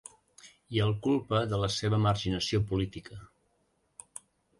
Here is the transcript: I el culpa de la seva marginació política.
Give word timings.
I 0.77 0.79
el 0.85 0.93
culpa 1.07 1.41
de 1.51 1.59
la 1.63 1.69
seva 1.73 1.99
marginació 2.05 2.61
política. 2.73 3.19